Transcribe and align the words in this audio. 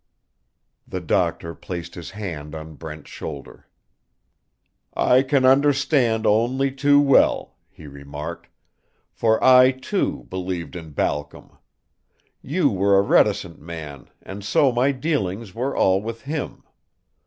The 0.87 0.99
doctor 0.99 1.53
placed 1.53 1.93
his 1.93 2.09
hand 2.09 2.55
on 2.55 2.73
Brent's 2.73 3.11
shoulder. 3.11 3.67
"I 4.95 5.21
can 5.21 5.45
understand 5.45 6.25
only 6.25 6.71
too 6.71 6.99
well," 6.99 7.53
he 7.69 7.85
remarked, 7.85 8.47
"for 9.11 9.37
I, 9.43 9.69
too, 9.69 10.25
believed 10.31 10.75
in 10.75 10.89
Balcom. 10.93 11.51
You 12.41 12.71
were 12.71 12.97
a 12.97 13.01
reticent 13.03 13.59
man 13.61 14.09
and 14.23 14.43
so 14.43 14.71
my 14.71 14.91
dealings 14.91 15.53
were 15.53 15.77
all 15.77 16.01
with 16.01 16.23
him. 16.23 16.63